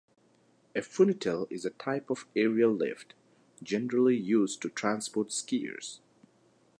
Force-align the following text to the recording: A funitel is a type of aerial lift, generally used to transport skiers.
A 0.75 0.79
funitel 0.81 1.45
is 1.51 1.63
a 1.63 1.69
type 1.69 2.09
of 2.09 2.25
aerial 2.35 2.71
lift, 2.71 3.13
generally 3.61 4.17
used 4.17 4.59
to 4.63 4.69
transport 4.69 5.27
skiers. 5.27 5.99